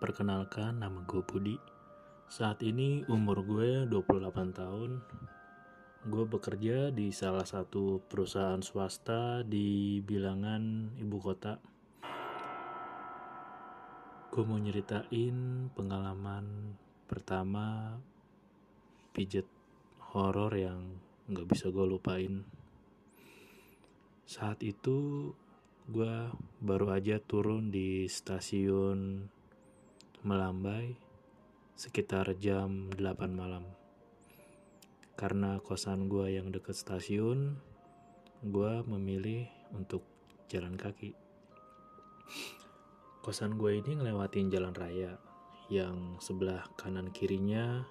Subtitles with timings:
[0.00, 1.60] perkenalkan nama gue Budi.
[2.24, 5.04] Saat ini umur gue 28 tahun.
[6.08, 11.60] Gue bekerja di salah satu perusahaan swasta di bilangan ibu kota.
[14.32, 18.00] Gue mau nyeritain pengalaman pertama
[19.12, 19.44] pijet
[20.16, 20.96] horor yang
[21.28, 22.48] nggak bisa gue lupain.
[24.24, 25.28] Saat itu
[25.92, 26.32] gue
[26.64, 29.28] baru aja turun di stasiun
[30.20, 31.00] Melambai
[31.72, 33.64] sekitar jam 8 malam.
[35.16, 37.56] Karena kosan gue yang deket stasiun,
[38.44, 40.04] gue memilih untuk
[40.52, 41.16] jalan kaki.
[43.24, 45.16] Kosan gue ini ngelewatin jalan raya
[45.72, 47.88] yang sebelah kanan kirinya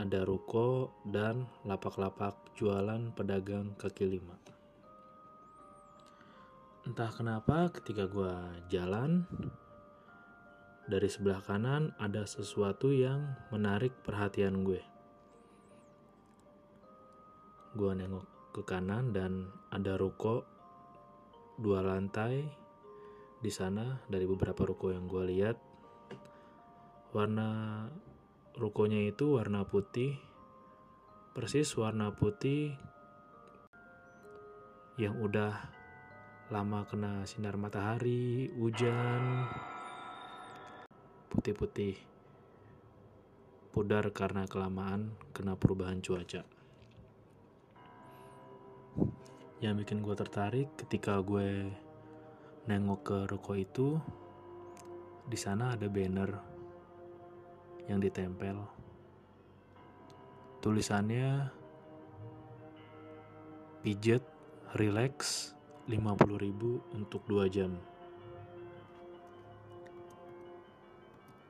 [0.00, 4.40] ada ruko dan lapak-lapak jualan pedagang kaki lima.
[6.88, 8.34] Entah kenapa ketika gue
[8.72, 9.28] jalan,
[10.86, 14.82] dari sebelah kanan ada sesuatu yang menarik perhatian gue.
[17.72, 20.44] Gue nengok ke kanan dan ada ruko
[21.56, 22.44] dua lantai
[23.42, 25.56] di sana dari beberapa ruko yang gue lihat
[27.16, 27.84] warna
[28.54, 30.16] rukonya itu warna putih
[31.32, 32.76] persis warna putih
[35.00, 35.56] yang udah
[36.52, 39.48] lama kena sinar matahari, hujan,
[41.32, 41.96] putih-putih,
[43.72, 46.44] pudar karena kelamaan kena perubahan cuaca.
[49.64, 51.72] Yang bikin gue tertarik ketika gue
[52.68, 53.96] nengok ke ruko itu,
[55.24, 56.36] di sana ada banner
[57.88, 58.60] yang ditempel.
[60.60, 61.48] Tulisannya
[63.80, 64.22] pijet
[64.76, 65.50] relax
[65.88, 67.72] 50.000 untuk 2 jam.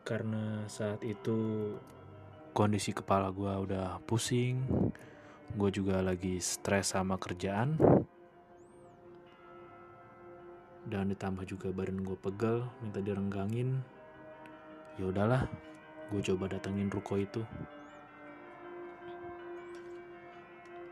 [0.03, 1.73] Karena saat itu
[2.51, 4.61] kondisi kepala gue udah pusing,
[5.55, 7.79] gue juga lagi stres sama kerjaan,
[10.91, 13.79] dan ditambah juga badan gue pegel, minta direnggangin.
[14.99, 15.47] Ya udahlah,
[16.11, 17.41] gue coba datengin ruko itu.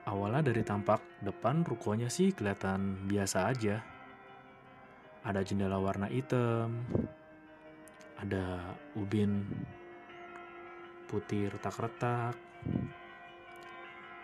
[0.07, 3.83] Awalnya dari tampak depan rukonya sih kelihatan biasa aja.
[5.21, 6.81] Ada jendela warna hitam,
[8.21, 9.49] ada ubin
[11.09, 12.37] putih retak-retak,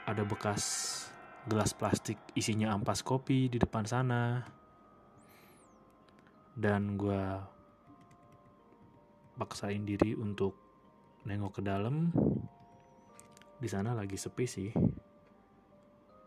[0.04, 0.62] ada bekas
[1.48, 4.44] gelas plastik isinya ampas kopi di depan sana.
[6.56, 7.24] Dan gue
[9.36, 10.56] paksain diri untuk
[11.24, 12.12] nengok ke dalam.
[13.56, 14.70] Di sana lagi sepi sih.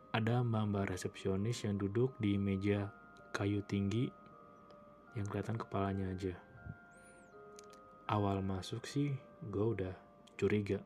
[0.10, 2.90] Ada mbak-mbak resepsionis yang duduk di meja
[3.30, 4.10] kayu tinggi
[5.14, 6.49] yang kelihatan kepalanya aja
[8.10, 9.14] awal masuk sih
[9.48, 9.94] gue udah
[10.36, 10.82] curiga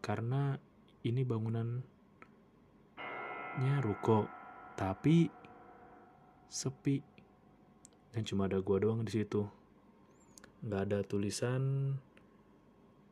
[0.00, 0.56] karena
[1.04, 1.84] ini bangunannya
[3.84, 4.26] ruko
[4.74, 5.28] tapi
[6.48, 6.98] sepi
[8.10, 9.44] dan cuma ada gue doang di situ
[10.64, 11.92] nggak ada tulisan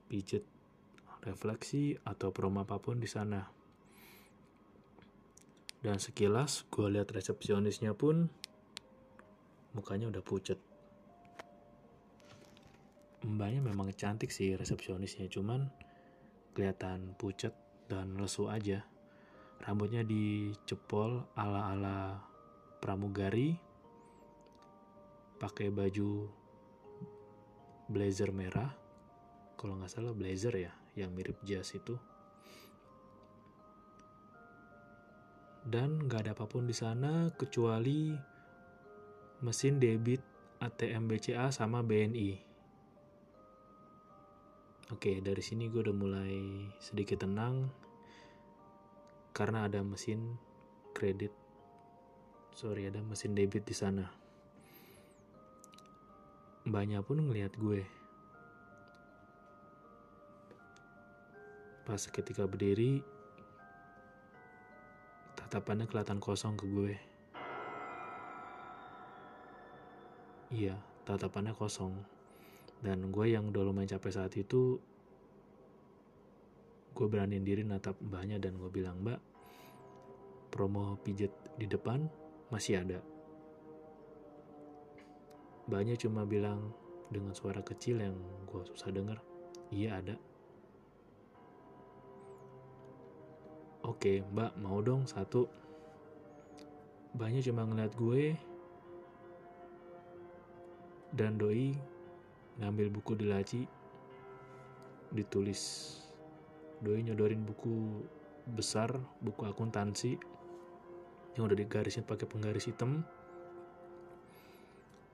[0.08, 0.44] pijet
[1.22, 3.46] refleksi atau promo apa pun di sana.
[5.82, 8.30] Dan sekilas gue lihat resepsionisnya pun
[9.74, 10.58] mukanya udah pucet.
[13.22, 15.70] Mbaknya memang cantik sih resepsionisnya, cuman
[16.58, 17.54] kelihatan pucet
[17.86, 18.82] dan lesu aja.
[19.62, 22.18] Rambutnya dicepol ala-ala
[22.82, 23.54] pramugari,
[25.38, 26.26] pakai baju
[27.86, 28.74] blazer merah,
[29.54, 31.94] kalau nggak salah blazer ya yang mirip jas itu.
[35.62, 38.10] Dan nggak ada apa pun di sana kecuali
[39.46, 40.18] mesin debit
[40.58, 42.51] ATM BCA sama BNI
[44.90, 47.70] Oke, dari sini gue udah mulai sedikit tenang
[49.30, 50.34] karena ada mesin
[50.90, 51.30] kredit.
[52.50, 54.10] Sorry, ada mesin debit di sana.
[56.66, 57.82] Mbaknya pun ngeliat gue.
[61.82, 63.02] Pas ketika berdiri,
[65.34, 66.94] tatapannya kelihatan kosong ke gue.
[70.52, 70.76] Iya,
[71.08, 72.11] tatapannya kosong.
[72.82, 74.76] Dan gue yang udah lumayan capek saat itu,
[76.92, 79.20] gue beraniin diri natap mbahnya dan gue bilang, Mbak,
[80.50, 82.10] promo pijet di depan
[82.50, 82.98] masih ada.
[85.70, 86.74] Mbaknya cuma bilang
[87.08, 88.18] dengan suara kecil yang
[88.50, 89.16] gue susah denger,
[89.70, 90.18] iya ada.
[93.82, 95.46] Oke, mbak mau dong satu.
[97.18, 98.34] Mbaknya cuma ngeliat gue
[101.12, 101.74] dan doi
[102.60, 103.60] ngambil buku di laci
[105.12, 105.94] ditulis.
[106.82, 108.02] Doi nyodorin buku
[108.48, 108.90] besar
[109.22, 110.18] buku akuntansi
[111.38, 113.06] yang udah digarisin pakai penggaris hitam.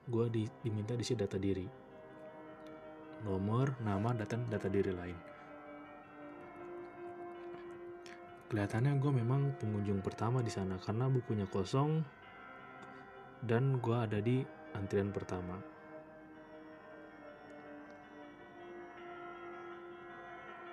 [0.09, 1.67] Gue di, diminta diisi data diri.
[3.23, 5.17] Nomor nama data data diri lain.
[8.49, 12.01] Kelihatannya gue memang pengunjung pertama di sana karena bukunya kosong
[13.45, 14.41] dan gue ada di
[14.73, 15.78] antrian pertama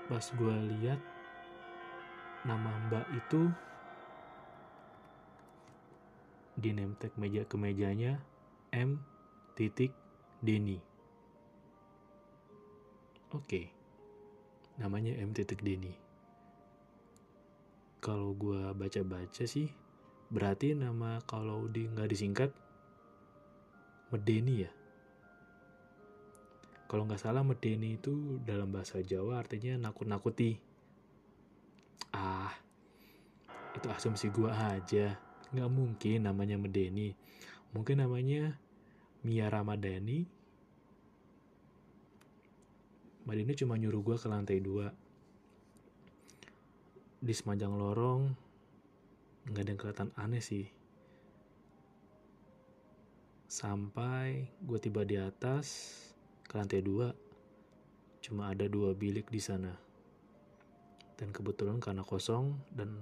[0.07, 1.03] pas gue lihat
[2.47, 3.51] nama mbak itu
[6.55, 8.23] di name tag meja ke mejanya
[8.71, 9.03] M
[9.59, 9.91] titik
[10.39, 10.79] Deni.
[13.35, 13.75] Oke,
[14.79, 15.93] namanya M titik Deni.
[17.99, 19.75] Kalau gue baca-baca sih,
[20.31, 22.55] berarti nama kalau di nggak disingkat
[24.15, 24.71] Medeni ya.
[26.87, 30.55] Kalau nggak salah Medeni itu dalam bahasa Jawa artinya nakut-nakuti.
[32.15, 32.55] Ah,
[33.75, 35.19] itu asumsi gua aja.
[35.51, 37.11] Nggak mungkin namanya Medeni.
[37.75, 38.55] Mungkin namanya
[39.27, 40.31] Mia Ramadhani.
[43.27, 44.95] Mbak Deni cuma nyuruh gua ke lantai dua.
[47.19, 48.31] Di sepanjang lorong,
[49.51, 50.71] nggak ada yang kelihatan aneh sih.
[53.51, 55.97] Sampai gue tiba di atas,
[56.47, 57.11] ke lantai dua
[58.23, 59.75] cuma ada dua bilik di sana.
[61.17, 62.93] Dan kebetulan karena kosong dan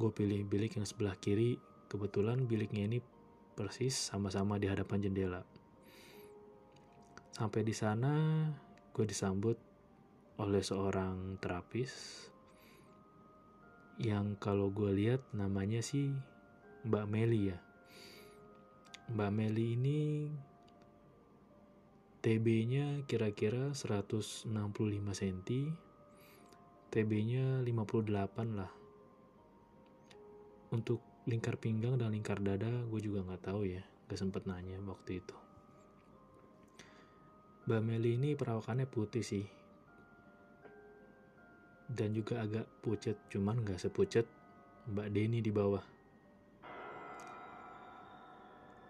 [0.00, 1.60] gue pilih bilik yang sebelah kiri
[1.92, 2.98] kebetulan biliknya ini
[3.52, 5.44] persis sama-sama di hadapan jendela.
[7.36, 8.48] Sampai di sana
[8.92, 9.56] gue disambut
[10.40, 11.92] oleh seorang terapis
[14.00, 16.10] yang kalau gue lihat namanya sih
[16.88, 17.58] Mbak Meli ya.
[19.12, 20.00] Mbak Meli ini
[22.22, 24.46] TB-nya kira-kira 165
[25.10, 25.38] cm,
[26.94, 28.70] TB-nya 58 lah.
[30.70, 35.18] Untuk lingkar pinggang dan lingkar dada gue juga nggak tahu ya, gak sempet nanya waktu
[35.18, 35.34] itu.
[37.66, 39.46] Mbak Meli ini perawakannya putih sih,
[41.90, 44.30] dan juga agak pucet, cuman nggak sepucet
[44.86, 45.82] Mbak Deni di bawah.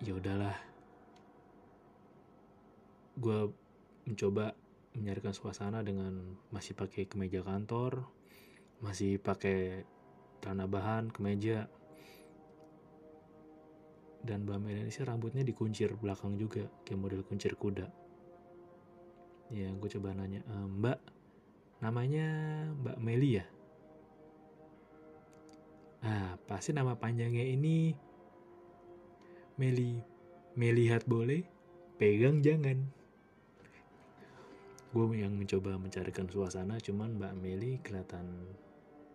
[0.04, 0.71] Ya udahlah,
[3.16, 3.52] gue
[4.08, 4.56] mencoba
[4.92, 8.04] menyarikan suasana dengan masih pakai kemeja kantor,
[8.84, 9.88] masih pakai
[10.42, 11.70] tanah bahan kemeja,
[14.22, 17.90] dan Mbak sih rambutnya dikuncir belakang juga, kayak model kuncir kuda.
[19.50, 20.98] Ya, gue coba nanya, e, Mbak,
[21.82, 22.26] namanya
[22.78, 23.46] Mbak Meli ya?
[26.02, 27.94] Ah, pasti nama panjangnya ini
[29.58, 30.02] Meli.
[30.52, 31.42] Melihat boleh,
[31.96, 33.01] pegang jangan
[34.92, 38.28] gue yang mencoba mencarikan suasana cuman Mbak Meli kelihatan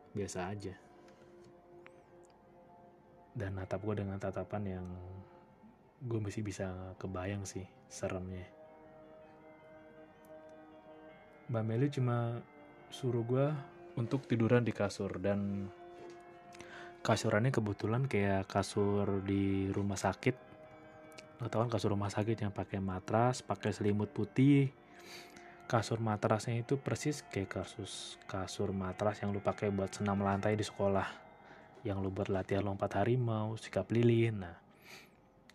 [0.10, 0.74] biasa aja.
[3.38, 4.88] Dan natap gue dengan tatapan yang
[6.02, 7.62] gue masih bisa kebayang sih
[7.94, 8.50] seremnya.
[11.54, 12.42] Mbak Meli cuma
[12.90, 13.46] suruh gue
[14.02, 15.70] untuk tiduran di kasur dan
[17.06, 20.34] kasurannya kebetulan kayak kasur di rumah sakit.
[21.38, 24.74] Lo tau kan kasur rumah sakit yang pakai matras pakai selimut putih
[25.68, 30.64] kasur matrasnya itu persis kayak kasus kasur matras yang lu pakai buat senam lantai di
[30.64, 31.28] sekolah.
[31.84, 34.56] Yang lu buat latihan lompat harimau sikap lilin nah.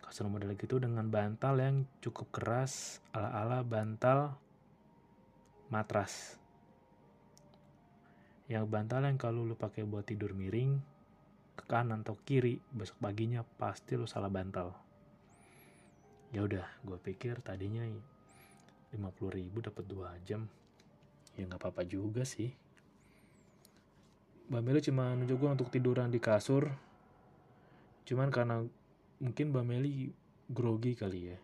[0.04, 4.36] Kasur model gitu dengan bantal yang cukup keras ala-ala bantal
[5.72, 6.36] matras.
[8.52, 10.76] Yang bantal yang kalau lu pakai buat tidur miring
[11.56, 14.76] ke kanan atau kiri besok paginya pasti lu salah bantal.
[16.36, 17.88] Ya udah gue pikir tadinya
[18.92, 20.44] 50 ribu dapat 2 jam.
[21.32, 22.52] Ya nggak apa-apa juga sih.
[24.52, 26.68] Mbak Meli cuma nunjuk gue untuk tiduran di kasur.
[28.04, 28.60] Cuman karena
[29.16, 30.12] mungkin Mbak Meli
[30.52, 31.38] grogi kali ya.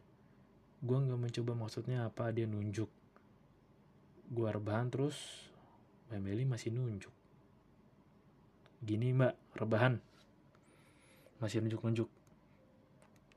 [0.85, 2.93] Gue nggak mencoba maksudnya apa dia nunjuk.
[4.29, 5.49] Gue rebahan terus
[6.13, 7.15] Mbak Meli masih nunjuk.
[8.79, 9.99] Gini mbak rebahan.
[11.43, 12.07] Masih nunjuk-nunjuk.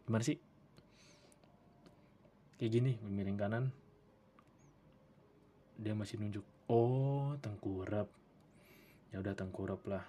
[0.05, 0.37] Gimana sih?
[2.61, 3.65] Kayak gini miring kanan
[5.81, 8.05] dia masih nunjuk oh tengkurap.
[9.09, 10.05] Ya udah tengkurap lah.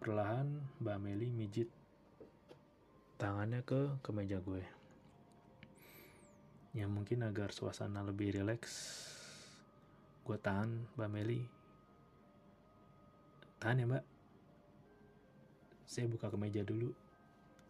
[0.00, 0.48] Perlahan
[0.80, 1.68] Mbak Meli mijit
[3.20, 4.64] tangannya ke kemeja gue.
[6.72, 8.72] Ya mungkin agar suasana lebih rileks
[10.24, 11.44] gue tahan Mbak Meli.
[13.60, 14.04] Tahan ya mbak.
[15.84, 16.96] Saya buka kemeja dulu.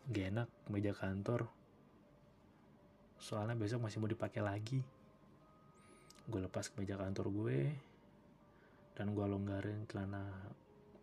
[0.07, 1.51] Gak enak kemeja kantor.
[3.19, 4.81] Soalnya besok masih mau dipakai lagi
[6.27, 7.59] gue lepas kemeja kantor gue
[8.99, 10.27] dan gue longgarin celana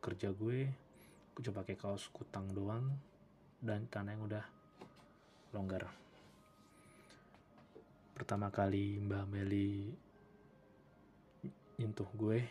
[0.03, 0.67] kerja gue.
[1.33, 2.91] Gue coba pakai kaos kutang doang
[3.63, 4.45] dan celana yang udah
[5.55, 5.87] longgar.
[8.13, 9.95] Pertama kali mbak Meli
[11.79, 12.45] nyentuh gue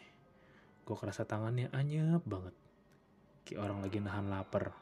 [0.82, 2.54] gue kerasa tangannya anyep banget.
[3.46, 4.74] Kayak orang lagi nahan lapar.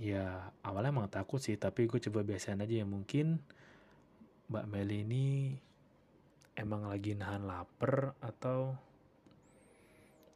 [0.00, 3.38] Ya awalnya emang takut sih tapi gue coba biasain aja ya mungkin
[4.52, 5.26] Mbak Meli ini
[6.52, 8.76] emang lagi nahan lapar atau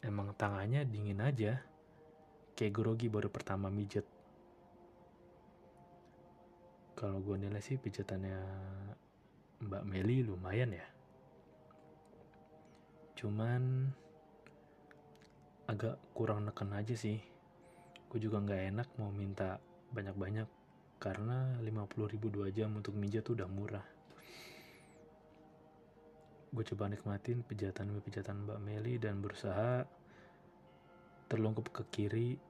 [0.01, 1.61] emang tangannya dingin aja?
[2.57, 4.09] Kayak grogi baru pertama mijet.
[6.97, 8.41] Kalau gue nilai sih pijatannya
[9.69, 10.89] Mbak Meli lumayan ya.
[13.21, 13.93] Cuman
[15.69, 17.21] agak kurang neken aja sih.
[18.09, 19.61] Gue juga nggak enak mau minta
[19.93, 20.49] banyak-banyak
[20.97, 21.69] karena 50
[22.17, 23.96] ribu dua jam untuk mijat tuh udah murah
[26.57, 29.85] gue coba nikmatin pijatan pijatan Mbak Meli dan berusaha
[31.29, 32.41] terlungkup ke kiri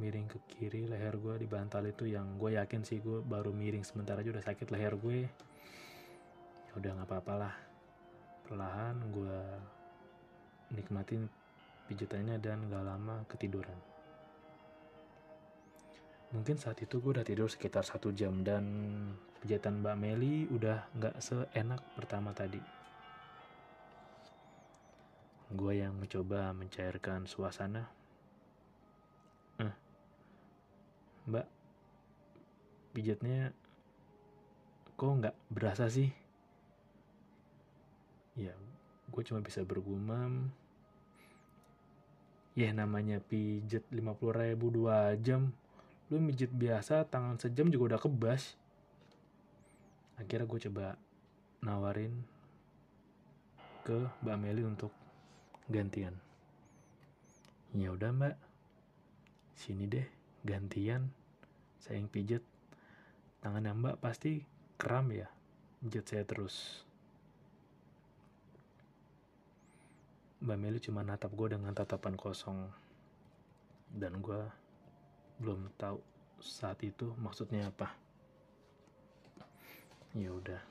[0.00, 3.84] miring ke kiri leher gue di bantal itu yang gue yakin sih gue baru miring
[3.84, 5.28] sebentar aja udah sakit leher gue.
[6.70, 7.54] Ya udah nggak apa-apa lah.
[8.46, 9.36] Perlahan gue
[10.72, 11.28] nikmatin
[11.90, 13.97] pijatannya dan gak lama ketiduran
[16.28, 18.64] mungkin saat itu gue udah tidur sekitar satu jam dan
[19.40, 22.60] pijatan Mbak Meli udah nggak seenak pertama tadi.
[25.48, 27.88] Gue yang mencoba mencairkan suasana.
[29.64, 29.74] Eh,
[31.32, 31.46] Mbak
[32.92, 33.56] pijatnya
[35.00, 36.12] kok nggak berasa sih?
[38.36, 38.52] Ya
[39.08, 40.52] gue cuma bisa bergumam.
[42.52, 45.54] Ya namanya pijet 50 ribu dua jam
[46.08, 48.56] lu mijit biasa tangan sejam juga udah kebas.
[50.16, 50.86] Akhirnya gue coba
[51.60, 52.24] nawarin
[53.84, 54.92] ke Mbak Meli untuk
[55.68, 56.16] gantian.
[57.76, 58.36] Ya udah Mbak.
[59.52, 60.08] Sini deh
[60.48, 61.12] gantian.
[61.76, 62.40] Saya yang pijet
[63.44, 64.40] tangannya Mbak pasti
[64.80, 65.28] kram ya.
[65.84, 66.84] Pijet saya terus.
[70.40, 72.64] Mbak Meli cuma natap gue dengan tatapan kosong.
[73.92, 74.67] Dan gue
[75.38, 75.98] belum tahu
[76.42, 77.94] saat itu maksudnya apa.
[80.14, 80.62] Ya udah.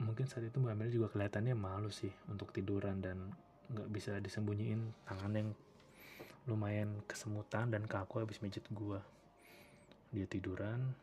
[0.00, 3.32] Mungkin saat itu Mbak Meli juga kelihatannya malu sih untuk tiduran dan
[3.72, 5.48] nggak bisa disembunyiin tangan yang
[6.46, 9.00] lumayan kesemutan dan kaku habis mijit gua.
[10.12, 10.94] Dia tiduran.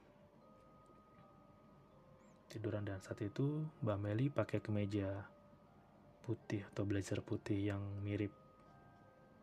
[2.50, 5.25] Tiduran dan saat itu Mbak Meli pakai kemeja
[6.24, 8.32] putih atau blazer putih yang mirip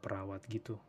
[0.01, 0.81] perawat gitu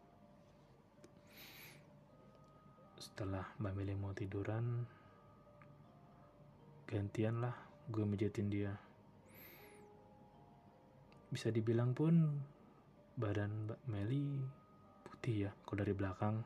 [3.02, 4.86] setelah Mbak Meli mau tiduran
[6.86, 7.58] gantian lah
[7.90, 8.78] gue mijetin dia.
[11.34, 12.38] Bisa dibilang pun
[13.18, 14.46] badan Mbak Meli
[15.02, 16.46] putih ya kalau dari belakang.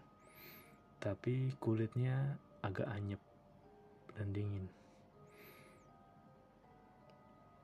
[1.03, 3.19] Tapi kulitnya agak anyep
[4.15, 4.65] dan dingin.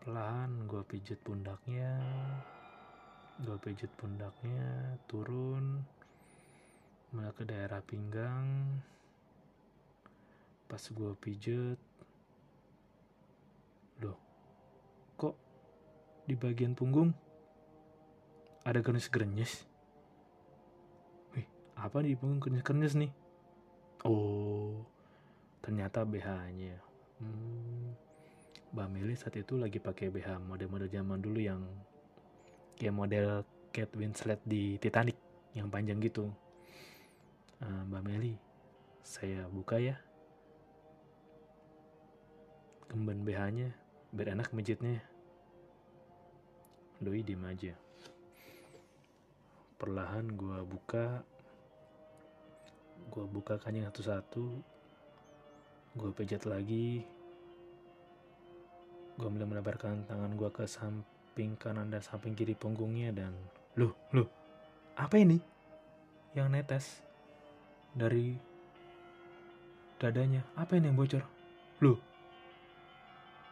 [0.03, 1.95] Pelan gue pijet pundaknya
[3.41, 5.81] gue pijet pundaknya turun
[7.11, 8.79] mulai ke daerah pinggang
[10.71, 11.79] pas gue pijet
[13.99, 14.15] loh
[15.19, 15.35] kok
[16.23, 17.11] di bagian punggung
[18.63, 19.67] ada gernis-gernis
[21.35, 21.43] wih
[21.75, 23.11] apa di punggung gernis-gernis nih?
[24.07, 24.79] Oh
[25.59, 26.79] ternyata BH-nya
[27.19, 27.85] hmm,
[28.71, 31.61] Mbak Meli saat itu lagi pakai BH model-model zaman dulu yang
[32.79, 33.43] kayak model
[33.75, 35.19] Kate Winslet di Titanic
[35.51, 36.31] yang panjang gitu
[37.61, 38.35] uh, Mbak Meli,
[39.01, 39.97] saya buka ya.
[42.91, 43.71] kemben BH-nya
[44.11, 44.99] biar enak mijitnya.
[46.99, 47.71] Doi diem aja.
[49.79, 51.23] Perlahan gua buka,
[53.07, 54.45] gua buka kancing satu-satu,
[55.95, 57.07] gua pijat lagi,
[59.15, 63.31] gua mulai melebarkan tangan gua ke samping kanan dan samping kiri punggungnya dan
[63.79, 64.27] loh, loh,
[64.99, 65.39] apa ini?
[66.35, 66.85] Yang netes
[67.91, 68.35] dari
[69.99, 71.23] dadanya, apa ini yang bocor?
[71.83, 71.99] Loh,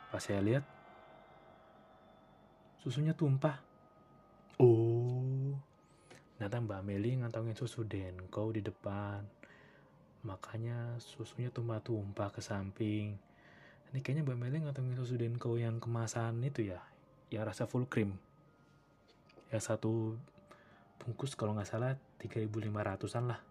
[0.10, 0.64] pas saya lihat
[2.80, 3.60] susunya tumpah.
[4.60, 5.56] Oh,
[6.36, 9.24] ternyata Mbak Meli ngantongin susu Denko di depan.
[10.24, 13.16] Makanya susunya tumpah-tumpah ke samping.
[13.90, 16.80] Ini kayaknya Mbak Meli ngantongin susu Denko yang kemasan itu ya,
[17.32, 18.20] yang rasa full cream.
[19.50, 20.20] Yang satu
[21.00, 23.49] bungkus kalau nggak salah 3.500an lah.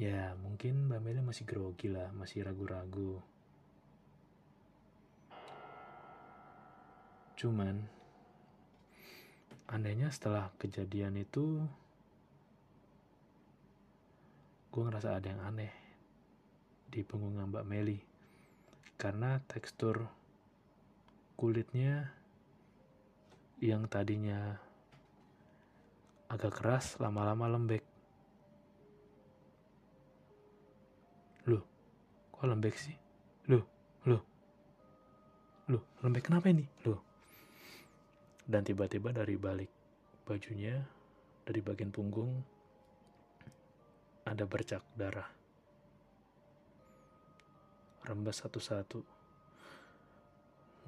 [0.00, 3.20] Ya mungkin Mbak Meli masih grogi lah, masih ragu-ragu.
[7.36, 7.76] Cuman,
[9.68, 11.60] anehnya setelah kejadian itu,
[14.72, 15.74] gue ngerasa ada yang aneh
[16.88, 18.00] di punggung Mbak Meli.
[18.96, 20.08] Karena tekstur
[21.36, 22.16] kulitnya
[23.60, 24.56] yang tadinya
[26.32, 27.91] agak keras, lama-lama lembek.
[32.42, 32.98] Kok lembek sih?
[33.54, 33.62] Loh,
[34.02, 34.18] loh,
[35.70, 36.66] loh, lembek kenapa ini?
[36.82, 36.98] Loh,
[38.42, 39.70] dan tiba-tiba dari balik
[40.26, 40.82] bajunya
[41.46, 42.42] dari bagian punggung
[44.26, 45.30] ada bercak darah.
[48.10, 48.98] Rembes satu-satu.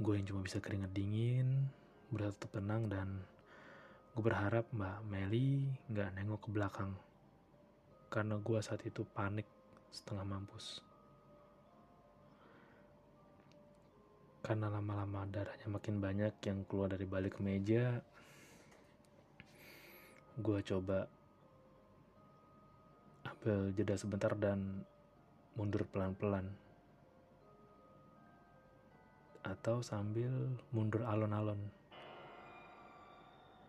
[0.03, 1.71] Gue yang cuma bisa keringat dingin
[2.11, 3.23] berusaha tetap tenang dan
[4.11, 6.99] gue berharap mbak Meli nggak nengok ke belakang.
[8.11, 9.47] Karena gue saat itu panik
[9.95, 10.94] setengah mampus
[14.45, 18.05] karena lama-lama darahnya makin banyak yang keluar dari balik meja
[20.35, 21.09] gue coba
[23.25, 24.85] ambil jeda sebentar dan
[25.53, 26.49] mundur pelan-pelan.
[29.45, 30.33] Atau sambil
[30.73, 31.61] mundur alon-alon.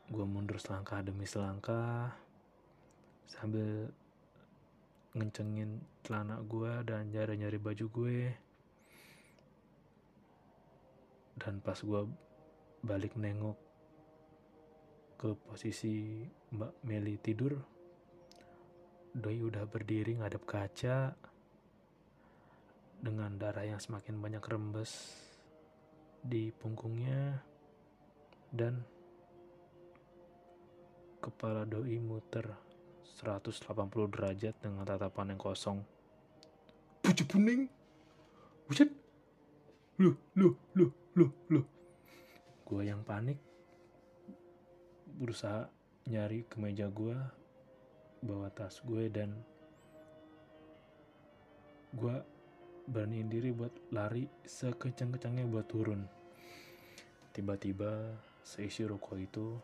[0.07, 2.13] Gue mundur selangkah demi selangkah
[3.27, 3.91] sambil
[5.11, 8.19] ngencengin celana gue dan nyari-nyari baju gue
[11.35, 12.01] dan pas gue
[12.83, 13.57] balik nengok
[15.15, 17.55] ke posisi Mbak Meli tidur
[19.15, 21.15] Doi udah berdiri ngadep kaca
[22.99, 24.91] dengan darah yang semakin banyak rembes
[26.19, 27.39] di punggungnya
[28.51, 28.83] dan
[31.23, 32.43] kepala Doi muter
[33.15, 35.79] 180 derajat dengan tatapan yang kosong.
[36.99, 37.71] Pucuk kuning.
[38.67, 39.04] Buset.
[39.95, 41.65] Loh, loh, loh loh loh
[42.65, 43.39] gue yang panik.
[45.15, 45.69] Berusaha
[46.11, 47.15] nyari ke meja gue
[48.25, 49.31] bawa tas gue dan
[51.95, 52.15] gue
[52.91, 56.03] beraniin diri buat lari sekencang-kencangnya buat turun.
[57.31, 59.55] Tiba-tiba seisi ruko itu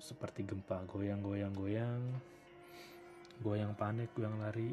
[0.00, 2.02] seperti gempa goyang-goyang-goyang.
[3.42, 4.70] Gue yang panik gue yang lari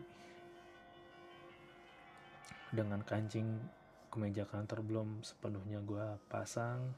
[2.72, 3.60] dengan kancing
[4.08, 6.96] kemeja kantor belum sepenuhnya gue pasang.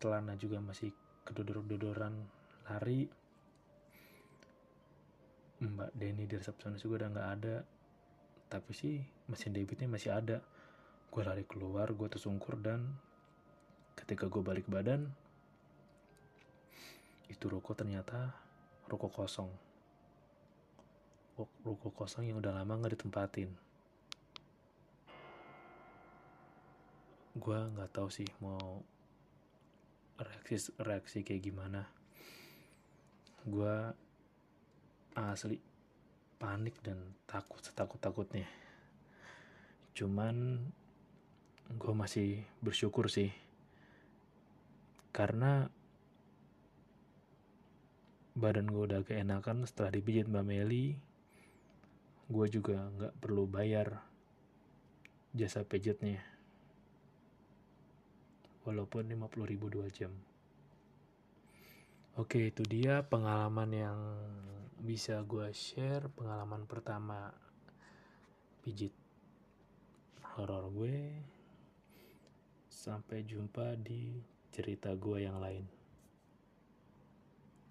[0.00, 0.88] Celana juga masih
[1.28, 2.16] kedodor-dodoran
[2.68, 3.04] lari.
[5.60, 7.56] Mbak Denny di resepsionis juga udah nggak ada.
[8.48, 8.96] Tapi sih
[9.28, 10.40] mesin debitnya masih ada.
[11.12, 12.96] Gue lari keluar gue tersungkur dan
[14.00, 15.12] ketika gue balik badan
[17.28, 18.32] itu ruko ternyata
[18.88, 19.52] ruko kosong.
[21.36, 23.69] Ruko kosong yang udah lama nggak ditempatin
[27.40, 28.84] gue nggak tahu sih mau
[30.20, 31.88] reaksi reaksi kayak gimana.
[33.48, 33.74] Gue
[35.16, 35.56] asli
[36.36, 38.60] panik dan takut setakut takutnya
[40.00, 40.56] cuman
[41.76, 43.28] gue masih bersyukur sih.
[45.10, 45.66] Karena
[48.32, 50.96] badan gue udah keenakan setelah dipijit Mbak Meli
[52.30, 54.06] gue juga nggak perlu bayar
[55.34, 56.22] jasa pijatnya
[58.70, 60.14] walaupun 50 ribu 2 jam.
[62.14, 63.98] Oke, itu dia pengalaman yang
[64.78, 66.06] bisa gue share.
[66.14, 67.34] Pengalaman pertama
[68.62, 68.94] pijit
[70.38, 71.10] horor gue.
[72.70, 74.22] Sampai jumpa di
[74.54, 75.79] cerita gue yang lain.